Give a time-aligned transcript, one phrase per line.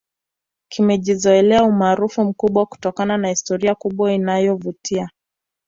[0.69, 5.09] kimejizolea umaarufu mkubwa kutokana na historia kubwa inayovutia